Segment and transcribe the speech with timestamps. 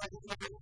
[0.00, 0.61] like